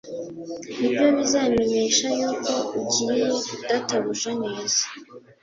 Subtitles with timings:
[0.77, 3.29] ni byo bizamenyesha yuko ugiriye
[3.67, 4.83] databuja neza